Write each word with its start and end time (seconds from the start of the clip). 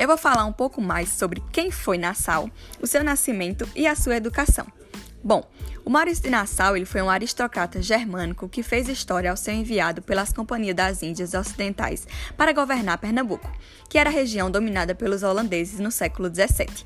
eu 0.00 0.08
vou 0.08 0.16
falar 0.16 0.46
um 0.46 0.52
pouco 0.52 0.80
mais 0.80 1.10
sobre 1.10 1.42
quem 1.52 1.70
foi 1.70 1.98
Nassau, 1.98 2.48
o 2.80 2.86
seu 2.86 3.04
nascimento 3.04 3.68
e 3.76 3.86
a 3.86 3.94
sua 3.94 4.16
educação. 4.16 4.66
Bom, 5.22 5.46
o 5.84 5.90
Maurício 5.90 6.24
de 6.24 6.30
Nassau 6.30 6.74
ele 6.74 6.86
foi 6.86 7.02
um 7.02 7.10
aristocrata 7.10 7.82
germânico 7.82 8.48
que 8.48 8.62
fez 8.62 8.88
história 8.88 9.30
ao 9.30 9.36
ser 9.36 9.52
enviado 9.52 10.00
pelas 10.00 10.32
Companhias 10.32 10.74
das 10.74 11.02
Índias 11.02 11.34
Ocidentais 11.34 12.08
para 12.34 12.54
governar 12.54 12.96
Pernambuco, 12.96 13.52
que 13.90 13.98
era 13.98 14.08
a 14.08 14.12
região 14.12 14.50
dominada 14.50 14.94
pelos 14.94 15.22
holandeses 15.22 15.78
no 15.78 15.90
século 15.90 16.30
XVII. 16.34 16.82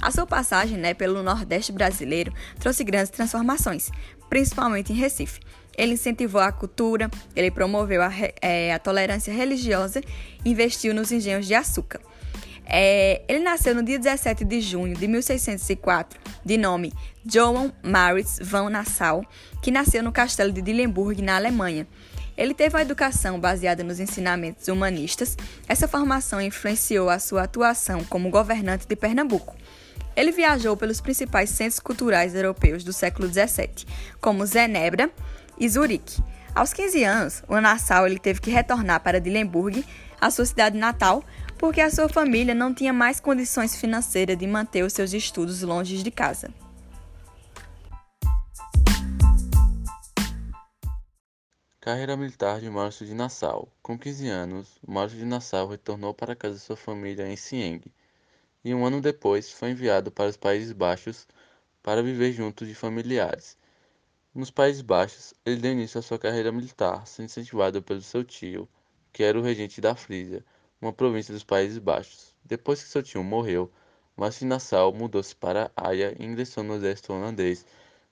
A 0.00 0.12
sua 0.12 0.24
passagem 0.24 0.78
né, 0.78 0.94
pelo 0.94 1.20
Nordeste 1.20 1.72
brasileiro 1.72 2.32
trouxe 2.60 2.84
grandes 2.84 3.10
transformações, 3.10 3.90
principalmente 4.30 4.92
em 4.92 4.96
Recife. 4.96 5.40
Ele 5.76 5.94
incentivou 5.94 6.40
a 6.40 6.52
cultura, 6.52 7.10
ele 7.34 7.50
promoveu 7.50 8.02
a, 8.02 8.12
é, 8.40 8.72
a 8.72 8.78
tolerância 8.78 9.34
religiosa 9.34 10.00
investiu 10.44 10.94
nos 10.94 11.10
engenhos 11.10 11.44
de 11.44 11.56
açúcar. 11.56 12.00
É, 12.64 13.22
ele 13.28 13.40
nasceu 13.40 13.74
no 13.74 13.82
dia 13.82 13.98
17 13.98 14.44
de 14.44 14.60
junho 14.60 14.94
de 14.96 15.06
1604, 15.08 16.18
de 16.44 16.56
nome 16.56 16.92
Johann 17.24 17.72
Maritz 17.82 18.38
van 18.40 18.70
Nassau, 18.70 19.24
que 19.62 19.70
nasceu 19.70 20.02
no 20.02 20.12
castelo 20.12 20.52
de 20.52 20.62
Dillenburg, 20.62 21.20
na 21.22 21.36
Alemanha. 21.36 21.86
Ele 22.36 22.54
teve 22.54 22.76
uma 22.76 22.82
educação 22.82 23.38
baseada 23.38 23.84
nos 23.84 24.00
ensinamentos 24.00 24.66
humanistas. 24.68 25.36
Essa 25.68 25.86
formação 25.86 26.40
influenciou 26.40 27.10
a 27.10 27.18
sua 27.18 27.42
atuação 27.42 28.04
como 28.04 28.30
governante 28.30 28.86
de 28.86 28.96
Pernambuco. 28.96 29.54
Ele 30.16 30.32
viajou 30.32 30.76
pelos 30.76 31.00
principais 31.00 31.50
centros 31.50 31.80
culturais 31.80 32.34
europeus 32.34 32.84
do 32.84 32.92
século 32.92 33.28
XVII, 33.28 33.86
como 34.20 34.46
Zenebra 34.46 35.10
e 35.58 35.68
Zurique. 35.68 36.22
Aos 36.54 36.72
15 36.72 37.04
anos, 37.04 37.42
o 37.48 37.58
Nassau 37.60 38.06
ele 38.06 38.18
teve 38.18 38.40
que 38.40 38.50
retornar 38.50 39.00
para 39.00 39.20
Dillenburg, 39.20 39.84
a 40.20 40.30
sua 40.30 40.44
cidade 40.44 40.76
natal, 40.76 41.24
porque 41.62 41.80
a 41.80 41.88
sua 41.88 42.08
família 42.08 42.56
não 42.56 42.74
tinha 42.74 42.92
mais 42.92 43.20
condições 43.20 43.76
financeiras 43.76 44.36
de 44.36 44.48
manter 44.48 44.82
os 44.82 44.92
seus 44.92 45.12
estudos 45.12 45.62
longe 45.62 46.02
de 46.02 46.10
casa. 46.10 46.52
Carreira 51.80 52.16
militar 52.16 52.60
de 52.60 52.68
Márcio 52.68 53.06
de 53.06 53.14
Nassau. 53.14 53.68
Com 53.80 53.96
15 53.96 54.28
anos, 54.28 54.76
Márcio 54.84 55.16
de 55.16 55.24
Nassau 55.24 55.68
retornou 55.68 56.12
para 56.12 56.32
a 56.32 56.36
casa 56.36 56.56
de 56.56 56.60
sua 56.62 56.74
família 56.74 57.28
em 57.28 57.36
Sieng, 57.36 57.80
e 58.64 58.74
um 58.74 58.84
ano 58.84 59.00
depois 59.00 59.52
foi 59.52 59.70
enviado 59.70 60.10
para 60.10 60.30
os 60.30 60.36
Países 60.36 60.72
Baixos 60.72 61.28
para 61.80 62.02
viver 62.02 62.32
junto 62.32 62.66
de 62.66 62.74
familiares. 62.74 63.56
Nos 64.34 64.50
Países 64.50 64.82
Baixos, 64.82 65.32
ele 65.46 65.60
deu 65.60 65.70
início 65.70 66.00
à 66.00 66.02
sua 66.02 66.18
carreira 66.18 66.50
militar, 66.50 67.06
sendo 67.06 67.26
incentivado 67.26 67.80
pelo 67.80 68.02
seu 68.02 68.24
tio, 68.24 68.68
que 69.12 69.22
era 69.22 69.38
o 69.38 69.42
regente 69.42 69.80
da 69.80 69.94
Frísia, 69.94 70.44
uma 70.82 70.92
província 70.92 71.32
dos 71.32 71.44
Países 71.44 71.78
Baixos. 71.78 72.34
Depois 72.44 72.82
que 72.82 72.88
seu 72.88 73.04
tio 73.04 73.22
morreu, 73.22 73.70
Márcio 74.16 74.46
Nassau 74.48 74.92
mudou-se 74.92 75.34
para 75.34 75.70
Haia 75.76 76.14
e 76.18 76.24
ingressou 76.24 76.64
no 76.64 76.74
exército 76.74 77.12
holandês 77.12 77.64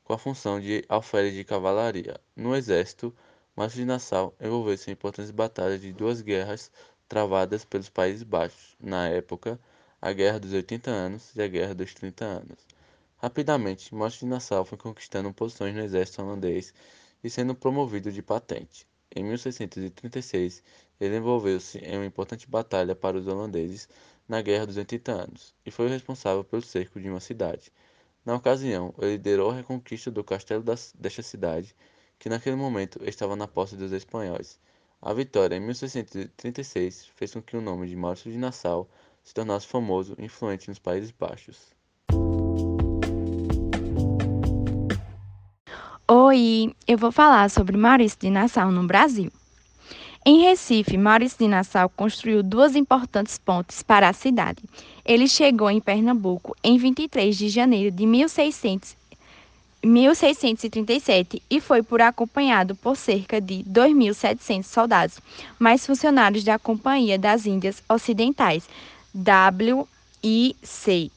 com 0.04 0.12
a 0.12 0.18
função 0.18 0.60
de 0.60 0.84
alferes 0.88 1.34
de 1.34 1.42
cavalaria. 1.42 2.20
No 2.36 2.54
exército, 2.54 3.12
Márcio 3.56 3.80
de 3.80 3.84
Nassau 3.84 4.34
envolveu-se 4.40 4.88
em 4.88 4.92
importantes 4.92 5.32
batalhas 5.32 5.80
de 5.80 5.92
duas 5.92 6.20
guerras 6.20 6.70
travadas 7.08 7.64
pelos 7.64 7.88
Países 7.88 8.22
Baixos, 8.22 8.76
na 8.78 9.08
época, 9.08 9.58
a 10.00 10.12
Guerra 10.12 10.38
dos 10.38 10.52
80 10.52 10.90
Anos 10.92 11.34
e 11.34 11.42
a 11.42 11.48
Guerra 11.48 11.74
dos 11.74 11.92
30 11.92 12.24
Anos. 12.24 12.66
Rapidamente, 13.16 13.92
Márcio 13.92 14.20
de 14.20 14.26
Nassau 14.26 14.64
foi 14.64 14.78
conquistando 14.78 15.34
posições 15.34 15.74
no 15.74 15.82
exército 15.82 16.22
holandês 16.22 16.72
e 17.22 17.28
sendo 17.28 17.52
promovido 17.52 18.12
de 18.12 18.22
patente. 18.22 18.86
Em 19.14 19.24
1636, 19.24 20.62
ele 21.00 21.16
envolveu-se 21.16 21.78
em 21.78 21.96
uma 21.96 22.06
importante 22.06 22.48
batalha 22.48 22.94
para 22.94 23.16
os 23.16 23.26
holandeses 23.26 23.88
na 24.28 24.40
Guerra 24.40 24.66
dos 24.66 24.76
80 24.76 25.10
Anos 25.10 25.54
e 25.66 25.70
foi 25.70 25.86
o 25.86 25.88
responsável 25.88 26.44
pelo 26.44 26.62
cerco 26.62 27.00
de 27.00 27.08
uma 27.08 27.18
cidade. 27.18 27.72
Na 28.24 28.36
ocasião, 28.36 28.94
ele 28.98 29.12
liderou 29.12 29.50
a 29.50 29.54
reconquista 29.54 30.10
do 30.10 30.22
castelo 30.22 30.62
desta 30.62 31.22
cidade, 31.22 31.74
que 32.18 32.28
naquele 32.28 32.54
momento 32.54 33.00
estava 33.02 33.34
na 33.34 33.48
posse 33.48 33.76
dos 33.76 33.92
espanhóis. 33.92 34.60
A 35.02 35.12
vitória 35.12 35.56
em 35.56 35.60
1636 35.60 37.06
fez 37.16 37.32
com 37.32 37.42
que 37.42 37.56
o 37.56 37.60
nome 37.60 37.88
de 37.88 37.96
Maurício 37.96 38.30
de 38.30 38.38
Nassau 38.38 38.88
se 39.24 39.34
tornasse 39.34 39.66
famoso 39.66 40.14
e 40.18 40.26
influente 40.26 40.68
nos 40.68 40.78
Países 40.78 41.10
Baixos. 41.10 41.79
Oi, 46.12 46.74
eu 46.88 46.98
vou 46.98 47.12
falar 47.12 47.48
sobre 47.50 47.76
Maurício 47.76 48.18
de 48.18 48.30
Nassau 48.30 48.72
no 48.72 48.82
Brasil. 48.82 49.30
Em 50.26 50.40
Recife, 50.40 50.98
Maurício 50.98 51.38
de 51.38 51.46
Nassau 51.46 51.88
construiu 51.88 52.42
duas 52.42 52.74
importantes 52.74 53.38
pontes 53.38 53.80
para 53.80 54.08
a 54.08 54.12
cidade. 54.12 54.60
Ele 55.04 55.28
chegou 55.28 55.70
em 55.70 55.80
Pernambuco 55.80 56.56
em 56.64 56.76
23 56.78 57.38
de 57.38 57.48
janeiro 57.48 57.94
de 57.94 58.04
1600, 58.06 58.96
1637 59.84 61.40
e 61.48 61.60
foi 61.60 61.80
por 61.80 62.02
acompanhado 62.02 62.74
por 62.74 62.96
cerca 62.96 63.40
de 63.40 63.62
2.700 63.62 64.64
soldados, 64.64 65.20
mais 65.60 65.86
funcionários 65.86 66.42
da 66.42 66.58
Companhia 66.58 67.16
das 67.16 67.46
Índias 67.46 67.84
Ocidentais, 67.88 68.68
WIC, 69.14 69.86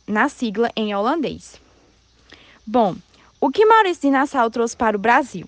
na 0.07 0.29
sigla 0.29 0.69
em 0.75 0.93
holandês. 0.93 1.59
Bom, 2.63 2.95
o 3.45 3.51
que 3.51 3.65
Maurício 3.65 4.03
de 4.03 4.09
Nassau 4.09 4.49
trouxe 4.49 4.73
para 4.73 4.95
o 4.95 4.99
Brasil? 4.99 5.45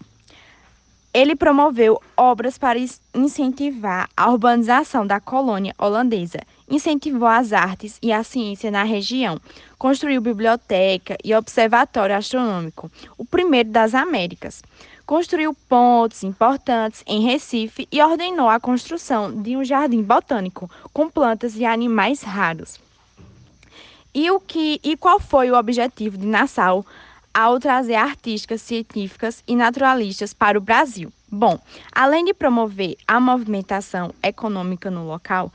Ele 1.13 1.33
promoveu 1.33 1.97
obras 2.17 2.57
para 2.57 2.77
incentivar 3.13 4.09
a 4.17 4.29
urbanização 4.29 5.07
da 5.07 5.21
colônia 5.21 5.73
holandesa, 5.79 6.39
incentivou 6.69 7.29
as 7.29 7.53
artes 7.53 7.97
e 8.03 8.11
a 8.11 8.21
ciência 8.21 8.69
na 8.69 8.83
região, 8.83 9.39
construiu 9.77 10.19
biblioteca 10.19 11.15
e 11.23 11.33
observatório 11.33 12.17
astronômico, 12.17 12.91
o 13.17 13.23
primeiro 13.23 13.69
das 13.69 13.95
Américas. 13.95 14.61
Construiu 15.05 15.55
pontes 15.69 16.21
importantes 16.21 17.01
em 17.07 17.21
Recife 17.21 17.87
e 17.89 18.01
ordenou 18.01 18.49
a 18.49 18.59
construção 18.59 19.41
de 19.41 19.55
um 19.55 19.63
jardim 19.63 20.03
botânico 20.03 20.69
com 20.91 21.09
plantas 21.09 21.55
e 21.55 21.63
animais 21.63 22.21
raros. 22.23 22.77
E 24.13 24.29
o 24.31 24.39
que 24.41 24.81
e 24.83 24.97
qual 24.97 25.17
foi 25.17 25.49
o 25.49 25.57
objetivo 25.57 26.17
de 26.17 26.25
Nassau 26.25 26.85
ao 27.35 27.59
trazer 27.59 27.95
artísticas, 27.95 28.61
científicas 28.61 29.43
e 29.45 29.57
naturalistas 29.57 30.33
para 30.33 30.57
o 30.57 30.61
Brasil. 30.61 31.11
Bom, 31.29 31.59
além 31.91 32.23
de 32.23 32.33
promover 32.33 32.95
a 33.05 33.19
movimentação 33.19 34.13
econômica 34.23 34.89
no 34.89 35.05
local, 35.05 35.51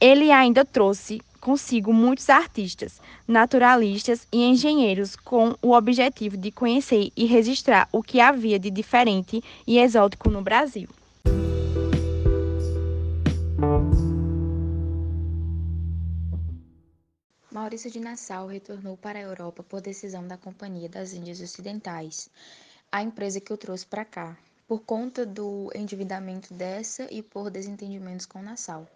ele 0.00 0.32
ainda 0.32 0.64
trouxe 0.64 1.22
consigo 1.40 1.92
muitos 1.92 2.28
artistas, 2.28 3.00
naturalistas 3.28 4.26
e 4.32 4.42
engenheiros 4.44 5.14
com 5.14 5.54
o 5.62 5.72
objetivo 5.72 6.36
de 6.36 6.50
conhecer 6.50 7.12
e 7.16 7.26
registrar 7.26 7.88
o 7.92 8.02
que 8.02 8.18
havia 8.20 8.58
de 8.58 8.70
diferente 8.70 9.40
e 9.64 9.78
exótico 9.78 10.28
no 10.28 10.42
Brasil. 10.42 10.88
Maurício 17.64 17.90
de 17.90 17.98
Nassau 17.98 18.46
retornou 18.46 18.94
para 18.94 19.18
a 19.18 19.22
Europa 19.22 19.62
por 19.62 19.80
decisão 19.80 20.28
da 20.28 20.36
Companhia 20.36 20.86
das 20.86 21.14
Índias 21.14 21.40
Ocidentais, 21.40 22.28
a 22.92 23.02
empresa 23.02 23.40
que 23.40 23.54
o 23.54 23.56
trouxe 23.56 23.86
para 23.86 24.04
cá, 24.04 24.36
por 24.68 24.80
conta 24.80 25.24
do 25.24 25.70
endividamento 25.74 26.52
dessa 26.52 27.08
e 27.10 27.22
por 27.22 27.50
desentendimentos 27.50 28.26
com 28.26 28.42
Nassau. 28.42 28.86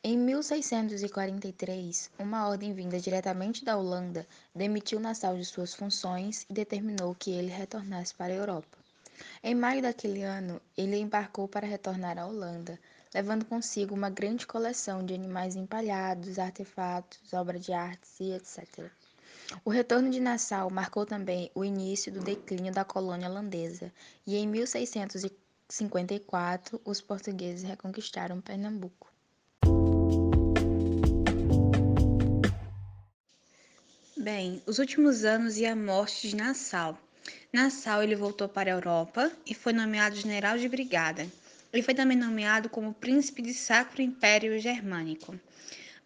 Em 0.00 0.16
1643, 0.16 2.08
uma 2.20 2.46
ordem 2.46 2.72
vinda 2.72 3.00
diretamente 3.00 3.64
da 3.64 3.76
Holanda 3.76 4.24
demitiu 4.54 5.00
Nassau 5.00 5.36
de 5.36 5.44
suas 5.44 5.74
funções 5.74 6.46
e 6.48 6.52
determinou 6.52 7.16
que 7.16 7.32
ele 7.32 7.50
retornasse 7.50 8.14
para 8.14 8.32
a 8.32 8.36
Europa. 8.36 8.78
Em 9.42 9.56
maio 9.56 9.82
daquele 9.82 10.22
ano, 10.22 10.60
ele 10.76 10.98
embarcou 10.98 11.48
para 11.48 11.66
retornar 11.66 12.16
à 12.16 12.26
Holanda, 12.26 12.78
levando 13.14 13.44
consigo 13.44 13.94
uma 13.94 14.10
grande 14.10 14.44
coleção 14.46 15.04
de 15.04 15.14
animais 15.14 15.54
empalhados, 15.56 16.38
artefatos, 16.38 17.32
obras 17.32 17.64
de 17.64 17.72
artes 17.72 18.20
e 18.20 18.32
etc. 18.32 18.90
O 19.64 19.70
retorno 19.70 20.10
de 20.10 20.20
Nassau 20.20 20.68
marcou 20.70 21.06
também 21.06 21.50
o 21.54 21.64
início 21.64 22.12
do 22.12 22.20
declínio 22.20 22.70
da 22.72 22.84
colônia 22.84 23.30
holandesa, 23.30 23.90
e 24.26 24.36
em 24.36 24.46
1654 24.46 26.78
os 26.84 27.00
portugueses 27.00 27.62
reconquistaram 27.62 28.38
Pernambuco. 28.40 29.08
Bem, 34.16 34.62
os 34.66 34.78
últimos 34.78 35.24
anos 35.24 35.56
e 35.56 35.64
a 35.64 35.74
morte 35.74 36.28
de 36.28 36.36
Nassau. 36.36 36.98
Nassau 37.50 38.02
ele 38.02 38.14
voltou 38.14 38.46
para 38.48 38.70
a 38.70 38.74
Europa 38.74 39.32
e 39.46 39.54
foi 39.54 39.72
nomeado 39.72 40.16
general 40.16 40.58
de 40.58 40.68
brigada. 40.68 41.26
Ele 41.72 41.82
foi 41.82 41.94
também 41.94 42.16
nomeado 42.16 42.68
como 42.68 42.94
príncipe 42.94 43.42
de 43.42 43.52
Sacro 43.52 44.00
Império 44.00 44.58
Germânico. 44.58 45.38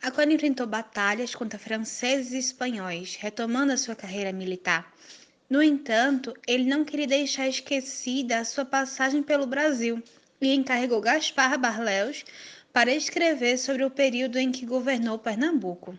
Agora 0.03 0.33
enfrentou 0.33 0.67
batalhas 0.67 1.35
contra 1.35 1.59
franceses 1.59 2.33
e 2.33 2.39
espanhóis, 2.39 3.15
retomando 3.15 3.73
a 3.73 3.77
sua 3.77 3.95
carreira 3.95 4.33
militar. 4.33 4.93
No 5.49 5.63
entanto, 5.63 6.35
ele 6.47 6.65
não 6.65 6.85
queria 6.85 7.07
deixar 7.07 7.47
esquecida 7.47 8.39
a 8.39 8.45
sua 8.45 8.65
passagem 8.65 9.23
pelo 9.23 9.47
Brasil 9.47 10.03
e 10.41 10.53
encarregou 10.53 11.01
Gaspar 11.01 11.57
Barleus 11.59 12.25
para 12.73 12.93
escrever 12.93 13.59
sobre 13.59 13.85
o 13.85 13.91
período 13.91 14.39
em 14.39 14.51
que 14.51 14.67
governou 14.67 15.19
Pernambuco. 15.19 15.97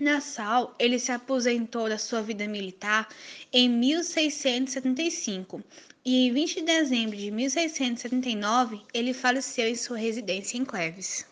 Nassau, 0.00 0.74
ele 0.76 0.98
se 0.98 1.12
aposentou 1.12 1.88
da 1.88 1.98
sua 1.98 2.20
vida 2.20 2.48
militar 2.48 3.08
em 3.52 3.68
1675 3.68 5.62
e 6.04 6.26
em 6.26 6.32
20 6.32 6.54
de 6.56 6.62
dezembro 6.62 7.16
de 7.16 7.30
1679 7.30 8.82
ele 8.92 9.14
faleceu 9.14 9.68
em 9.68 9.76
sua 9.76 9.96
residência 9.96 10.58
em 10.58 10.64
Cleves. 10.64 11.24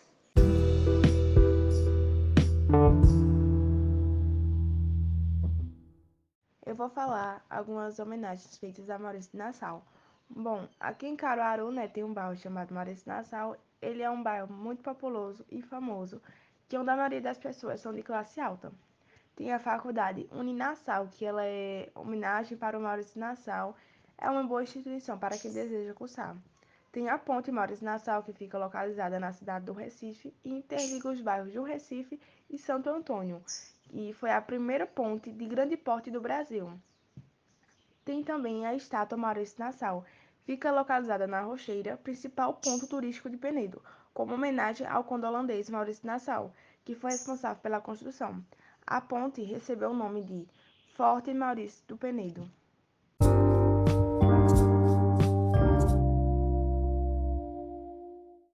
Eu 6.65 6.73
vou 6.73 6.89
falar 6.89 7.45
algumas 7.49 7.99
homenagens 7.99 8.57
feitas 8.57 8.89
a 8.89 8.97
Maurício 8.97 9.31
de 9.31 9.37
Nassau. 9.37 9.85
Bom, 10.29 10.67
aqui 10.79 11.05
em 11.05 11.17
Caruaru, 11.17 11.69
né, 11.69 11.89
tem 11.89 12.05
um 12.05 12.13
bairro 12.13 12.37
chamado 12.37 12.73
Maurício 12.73 13.03
de 13.03 13.09
Nassau. 13.09 13.57
Ele 13.81 14.01
é 14.01 14.09
um 14.09 14.23
bairro 14.23 14.51
muito 14.51 14.81
populoso 14.81 15.45
e 15.51 15.61
famoso 15.61 16.21
que 16.67 16.77
onde 16.77 16.89
a 16.89 16.95
maioria 16.95 17.21
das 17.21 17.37
pessoas 17.37 17.81
são 17.81 17.93
de 17.93 18.01
classe 18.01 18.39
alta. 18.39 18.71
Tem 19.35 19.51
a 19.51 19.59
faculdade 19.59 20.27
Uninassau, 20.31 21.07
que 21.07 21.25
ela 21.25 21.43
é 21.45 21.89
homenagem 21.95 22.57
para 22.57 22.77
o 22.77 22.81
Maurício 22.81 23.19
Nassau, 23.19 23.75
é 24.17 24.29
uma 24.29 24.43
boa 24.43 24.63
instituição 24.63 25.17
para 25.17 25.37
quem 25.37 25.51
deseja 25.51 25.93
cursar. 25.93 26.37
Tem 26.91 27.09
a 27.09 27.17
Ponte 27.17 27.51
Maurício 27.51 27.83
Nassau, 27.83 28.21
que 28.21 28.31
fica 28.31 28.57
localizada 28.59 29.19
na 29.19 29.33
cidade 29.33 29.65
do 29.65 29.73
Recife 29.73 30.31
e 30.45 30.53
interliga 30.53 31.09
os 31.09 31.19
bairros 31.19 31.51
do 31.51 31.63
Recife 31.63 32.21
e 32.47 32.57
Santo 32.59 32.89
Antônio, 32.89 33.41
e 33.91 34.13
foi 34.13 34.29
a 34.31 34.39
primeira 34.39 34.85
ponte 34.85 35.31
de 35.31 35.45
grande 35.47 35.75
porte 35.75 36.11
do 36.11 36.21
Brasil. 36.21 36.71
Tem 38.05 38.23
também 38.23 38.67
a 38.67 38.75
estátua 38.75 39.17
Maurício 39.17 39.55
Nassau, 39.57 40.05
fica 40.45 40.71
localizada 40.71 41.25
na 41.25 41.41
Rocheira, 41.41 41.97
principal 41.97 42.53
ponto 42.53 42.85
turístico 42.85 43.29
de 43.29 43.37
Penedo, 43.37 43.81
como 44.13 44.35
homenagem 44.35 44.85
ao 44.87 45.03
conde 45.03 45.25
holandês 45.25 45.69
Maurício 45.69 46.05
Nassau, 46.05 46.53
que 46.85 46.95
foi 46.95 47.11
responsável 47.11 47.61
pela 47.61 47.81
construção. 47.81 48.43
A 48.85 49.01
ponte 49.01 49.41
recebeu 49.41 49.91
o 49.91 49.95
nome 49.95 50.23
de 50.23 50.47
Forte 50.95 51.33
Maurício 51.33 51.83
do 51.87 51.97
Penedo. 51.97 52.49